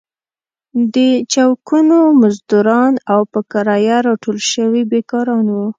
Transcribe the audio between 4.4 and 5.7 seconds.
شوي بېکاران وو.